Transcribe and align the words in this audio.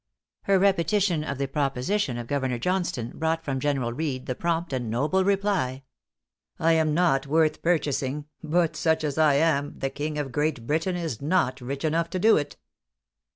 Her 0.45 0.57
repetition 0.57 1.23
of 1.23 1.37
the 1.37 1.47
proposition 1.47 2.17
of 2.17 2.25
Governor 2.25 2.57
Johnstone 2.57 3.11
brought 3.13 3.45
from 3.45 3.59
General 3.59 3.93
Reed 3.93 4.25
the 4.25 4.33
prompt 4.33 4.73
and 4.73 4.89
noble 4.89 5.23
reply: 5.23 5.83
"I 6.57 6.71
AM 6.73 6.95
NOT 6.95 7.27
WORTH 7.27 7.61
PURCHASING; 7.61 8.25
BUT 8.43 8.75
SUCH 8.75 9.03
AS 9.03 9.19
I 9.19 9.35
AM, 9.35 9.77
THE 9.77 9.91
KING 9.91 10.17
OF 10.17 10.31
GREAT 10.31 10.65
BRITAIN 10.65 10.95
IS 10.95 11.21
NOT 11.21 11.61
RICH 11.61 11.85
ENOUGH 11.85 12.09
TO 12.09 12.17
DO 12.17 12.37
IT." 12.37 12.55